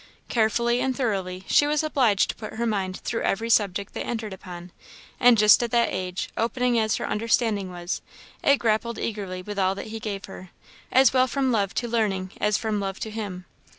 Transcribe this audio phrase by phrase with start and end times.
[0.29, 4.33] Carefully and thoroughly she was obliged to put her mind through every subject they entered
[4.33, 4.71] upon;
[5.19, 8.01] and just at that age, opening as her understanding was,
[8.43, 10.49] it grappled eagerly with all that he gave her,
[10.91, 13.45] as well from love to learning as from love to him.